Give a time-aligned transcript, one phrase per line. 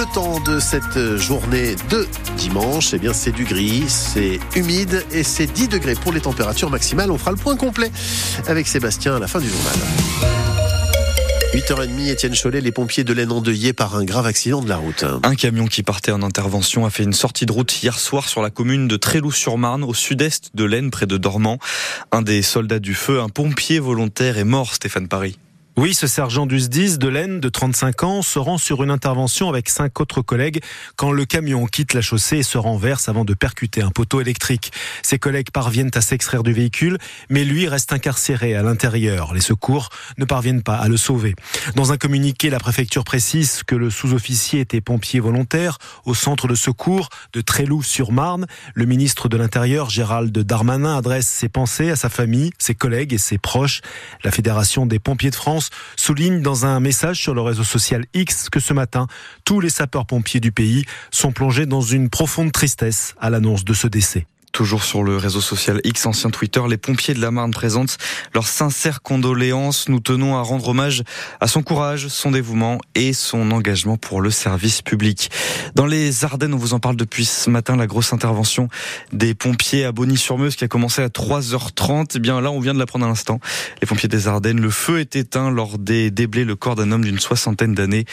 [0.00, 2.08] Le temps de cette journée de
[2.38, 6.70] dimanche, eh bien c'est du gris, c'est humide et c'est 10 degrés pour les températures
[6.70, 7.10] maximales.
[7.10, 7.92] On fera le point complet
[8.46, 9.74] avec Sébastien à la fin du journal.
[11.52, 15.04] 8h30, Étienne Cholet, les pompiers de l'Aisne endeuillés par un grave accident de la route.
[15.22, 18.40] Un camion qui partait en intervention a fait une sortie de route hier soir sur
[18.40, 21.58] la commune de Tréloux-sur-Marne, au sud-est de l'Aisne, près de Dormant.
[22.10, 25.36] Un des soldats du feu, un pompier volontaire, est mort, Stéphane Paris.
[25.80, 29.48] Oui, ce sergent du SDIS de l'Aisne de 35 ans se rend sur une intervention
[29.48, 30.60] avec cinq autres collègues
[30.96, 34.72] quand le camion quitte la chaussée et se renverse avant de percuter un poteau électrique.
[35.02, 36.98] Ses collègues parviennent à s'extraire du véhicule,
[37.30, 39.32] mais lui reste incarcéré à l'intérieur.
[39.32, 39.88] Les secours
[40.18, 41.34] ne parviennent pas à le sauver.
[41.76, 46.54] Dans un communiqué, la préfecture précise que le sous-officier était pompier volontaire au centre de
[46.54, 48.46] secours de Tréloux-sur-Marne.
[48.74, 53.18] Le ministre de l'Intérieur, Gérald Darmanin, adresse ses pensées à sa famille, ses collègues et
[53.18, 53.80] ses proches.
[54.24, 58.48] La Fédération des pompiers de France souligne dans un message sur le réseau social X
[58.50, 59.06] que ce matin,
[59.44, 63.86] tous les sapeurs-pompiers du pays sont plongés dans une profonde tristesse à l'annonce de ce
[63.86, 64.26] décès.
[64.52, 67.98] Toujours sur le réseau social X, ancien Twitter, les pompiers de la Marne présentent
[68.34, 69.88] leurs sincères condoléances.
[69.88, 71.04] Nous tenons à rendre hommage
[71.40, 75.30] à son courage, son dévouement et son engagement pour le service public.
[75.76, 78.68] Dans les Ardennes, on vous en parle depuis ce matin, la grosse intervention
[79.12, 82.12] des pompiers à Bonny-sur-Meuse qui a commencé à 3h30.
[82.16, 83.38] Eh bien là, on vient de l'apprendre à l'instant.
[83.80, 86.44] Les pompiers des Ardennes, le feu est éteint lors des déblais.
[86.44, 88.04] Le corps d'un homme d'une soixantaine d'années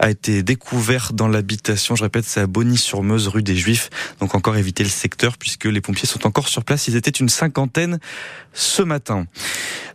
[0.00, 1.96] a été découvert dans l'habitation.
[1.96, 3.88] Je répète, c'est à Bonny-sur-Meuse, rue des Juifs.
[4.20, 6.88] Donc encore éviter le secteur puisque les pompiers sont encore sur place.
[6.88, 8.00] Ils étaient une cinquantaine
[8.52, 9.26] ce matin.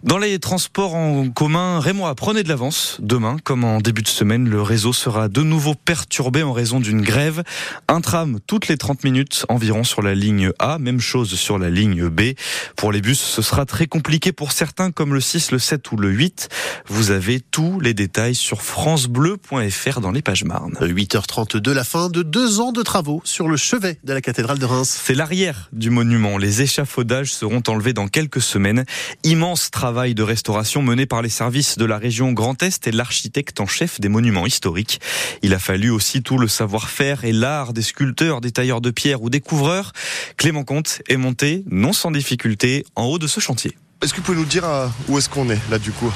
[0.04, 2.98] Dans les transports en commun, Raymond prenez de l'avance.
[3.00, 7.02] Demain, comme en début de semaine, le réseau sera de nouveau perturbé en raison d'une
[7.02, 7.42] grève.
[7.88, 11.70] Un tram toutes les 30 minutes environ sur la ligne A, même chose sur la
[11.70, 12.34] ligne B.
[12.76, 15.96] Pour les bus, ce sera très compliqué pour certains comme le 6, le 7 ou
[15.96, 16.50] le 8.
[16.88, 20.74] Vous avez tous les détails sur francebleu.fr dans les pages Marne.
[20.82, 24.66] 8h32, la fin de deux ans de travaux sur le chevet de la cathédrale de
[24.66, 25.00] Reims.
[25.02, 26.38] C'est l'arrière du monument.
[26.38, 28.84] Les échafaudages seront enlevés dans quelques semaines.
[29.24, 33.60] Immense travail de restauration mené par les services de la région Grand Est et l'architecte
[33.60, 35.00] en chef des monuments historiques.
[35.44, 39.22] Il a fallu aussi tout le savoir-faire et l'art des sculpteurs, des tailleurs de pierre
[39.22, 39.94] ou des couvreurs.
[40.36, 43.78] Clément Comte est monté, non sans difficulté, en haut de ce chantier.
[44.02, 46.12] Est-ce que vous pouvez nous dire euh, où est-ce qu'on est là du coup?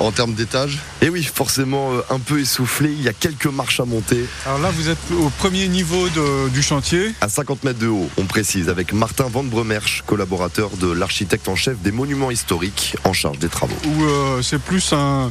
[0.00, 0.78] En termes d'étage.
[1.02, 4.24] Et oui, forcément euh, un peu essoufflé, il y a quelques marches à monter.
[4.46, 6.08] Alors là, vous êtes au premier niveau
[6.52, 7.12] du chantier.
[7.20, 11.56] À 50 mètres de haut, on précise, avec Martin Van Bremersch, collaborateur de l'architecte en
[11.56, 13.76] chef des monuments historiques en charge des travaux.
[13.84, 15.30] Où euh, c'est plus un,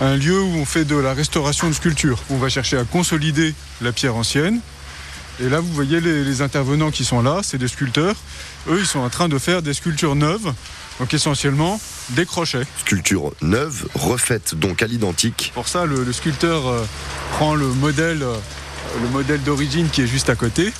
[0.00, 2.22] lieu où on fait de la restauration de sculptures.
[2.30, 4.60] On va chercher à consolider la pierre ancienne.
[5.40, 8.16] Et là, vous voyez les, les intervenants qui sont là, c'est des sculpteurs.
[8.68, 10.52] Eux, ils sont en train de faire des sculptures neuves
[10.98, 12.64] donc essentiellement des crochets.
[12.78, 15.52] Sculpture neuve, refaite donc à l'identique.
[15.54, 16.84] Pour ça, le, sculpteur euh,
[17.32, 18.36] prend le modèle, euh,
[19.02, 20.72] le modèle d'origine qui est juste à côté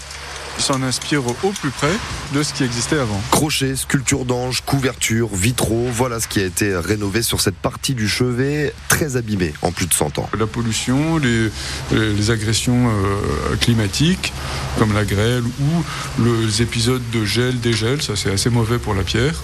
[0.58, 1.92] s'en inspire au plus près
[2.32, 3.20] de ce qui existait avant.
[3.30, 8.08] Crochet, sculpture d'ange, couverture, vitraux, voilà ce qui a été rénové sur cette partie du
[8.08, 10.28] chevet très abîmée en plus de 100 ans.
[10.38, 14.32] La pollution, les, agressions euh, climatiques
[14.78, 19.02] comme la grêle ou les épisodes de gel, dégel, ça c'est assez mauvais pour la
[19.02, 19.34] pierre.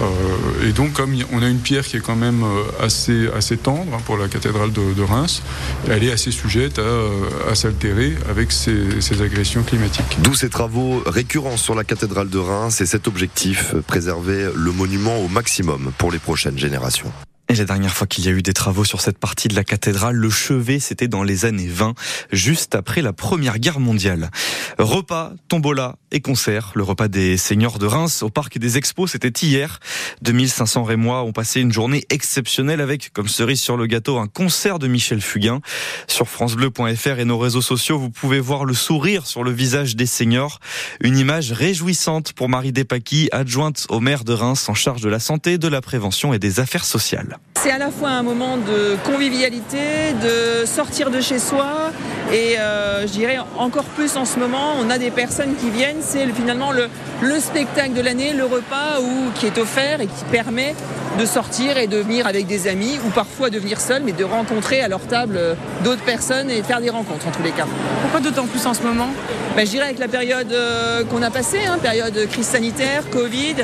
[0.00, 3.56] Euh, et donc comme on a une pierre qui est quand même euh, assez, assez
[3.56, 5.42] tendre hein, pour la cathédrale de, Reims,
[5.88, 11.74] elle est assez sujette à, s'altérer avec ces, ces agressions climatiques ces travaux récurrents sur
[11.74, 16.56] la cathédrale de Reims et cet objectif, préserver le monument au maximum pour les prochaines
[16.56, 17.12] générations.
[17.50, 19.64] Et la dernière fois qu'il y a eu des travaux sur cette partie de la
[19.64, 21.94] cathédrale, le chevet, c'était dans les années 20,
[22.30, 24.30] juste après la Première Guerre mondiale.
[24.78, 26.72] Repas, tombola et concert.
[26.74, 29.80] Le repas des seigneurs de Reims au Parc des Expos, c'était hier.
[30.22, 34.78] 2500 Rémois ont passé une journée exceptionnelle avec, comme cerise sur le gâteau, un concert
[34.78, 35.60] de Michel Fugain.
[36.06, 40.06] Sur francebleu.fr et nos réseaux sociaux, vous pouvez voir le sourire sur le visage des
[40.06, 40.60] seigneurs.
[41.00, 45.20] Une image réjouissante pour Marie Despaki, adjointe au maire de Reims en charge de la
[45.20, 47.38] santé, de la prévention et des affaires sociales.
[47.60, 51.90] C'est à la fois un moment de convivialité, de sortir de chez soi
[52.32, 56.00] et euh, je dirais encore plus en ce moment, on a des personnes qui viennent,
[56.00, 56.88] c'est finalement le,
[57.20, 59.00] le spectacle de l'année, le repas
[59.34, 60.76] qui est offert et qui permet
[61.18, 64.24] de sortir et de venir avec des amis ou parfois de venir seul mais de
[64.24, 67.66] rencontrer à leur table euh, d'autres personnes et faire des rencontres en tous les cas.
[68.02, 69.08] Pourquoi d'autant plus en ce moment?
[69.56, 73.56] Ben, Je dirais avec la période euh, qu'on a passée, hein, période crise sanitaire, Covid,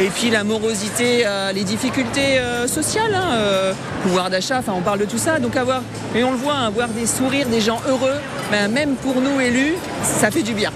[0.00, 5.04] et puis la morosité, euh, les difficultés sociales, hein, pouvoir d'achat, enfin on parle de
[5.04, 5.38] tout ça.
[5.38, 5.82] Donc avoir,
[6.14, 8.16] et on le voit, avoir hein, des sourires, des gens heureux,
[8.50, 10.70] ben, même pour nous élus, ça fait du bien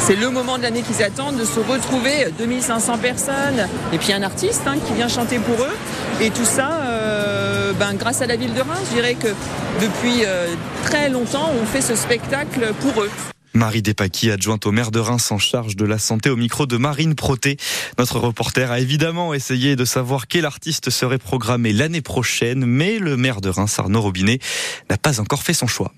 [0.00, 4.22] c'est le moment de l'année qu'ils attendent de se retrouver 2500 personnes et puis un
[4.22, 5.76] artiste hein, qui vient chanter pour eux
[6.20, 9.28] et tout ça euh, ben, grâce à la ville de Reims je dirais que
[9.80, 10.24] depuis
[10.84, 13.10] très longtemps, on fait ce spectacle pour eux.
[13.54, 16.76] Marie Despaki, adjointe au maire de Reims en charge de la santé au micro de
[16.76, 17.56] Marine Proté.
[17.98, 23.16] Notre reporter a évidemment essayé de savoir quel artiste serait programmé l'année prochaine, mais le
[23.16, 24.38] maire de Reims, Arnaud Robinet,
[24.90, 25.92] n'a pas encore fait son choix.